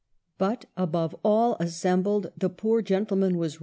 But, 0.39 0.65
above 0.75 1.15
all 1.23 1.55
assembled, 1.59 2.31
the 2.35 2.49
poor 2.49 2.81
gentleman 2.81 3.37
was. 3.37 3.59